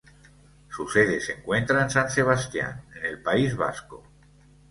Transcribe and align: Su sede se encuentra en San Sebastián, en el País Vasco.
Su 0.69 0.87
sede 0.87 1.21
se 1.21 1.33
encuentra 1.33 1.83
en 1.83 1.91
San 1.91 2.09
Sebastián, 2.09 2.85
en 2.97 3.05
el 3.05 3.21
País 3.21 3.55
Vasco. 3.55 4.03